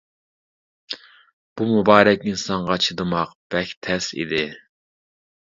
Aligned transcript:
بۇ 1.59 1.67
مۇبارەك 1.73 2.25
ئىنسانغا، 2.31 2.79
چىدىماق 2.87 3.37
بەك 3.57 3.77
تەس 3.89 4.09
ئىدى! 4.21 4.43